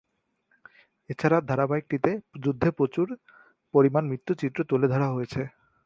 এছাড়া 1.09 1.37
ধারাবাহিকটিতে 1.49 2.11
যুদ্ধে 2.43 2.69
প্রচুর 2.77 3.07
পরিমাণ 3.73 4.03
মৃত্যুর 4.07 4.39
চিত্র 4.41 4.59
তুলে 4.69 4.87
ধরা 4.87 5.07
হয়েছে। 5.09 5.41